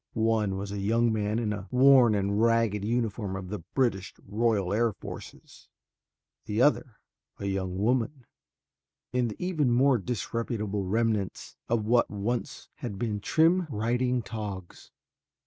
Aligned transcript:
One 0.13 0.57
was 0.57 0.71
a 0.71 0.79
young 0.79 1.13
man 1.13 1.37
in 1.37 1.53
a 1.53 1.67
worn 1.69 2.15
and 2.15 2.41
ragged 2.41 2.83
uniform 2.83 3.35
of 3.35 3.49
the 3.49 3.59
British 3.59 4.15
Royal 4.25 4.73
Air 4.73 4.93
Forces, 4.93 5.69
the 6.45 6.59
other, 6.59 6.97
a 7.37 7.45
young 7.45 7.77
woman 7.77 8.25
in 9.13 9.27
the 9.27 9.35
even 9.37 9.69
more 9.71 9.99
disreputable 9.99 10.85
remnants 10.85 11.55
of 11.69 11.85
what 11.85 12.09
once 12.09 12.67
had 12.77 12.97
been 12.97 13.19
trim 13.19 13.67
riding 13.69 14.23
togs. 14.23 14.89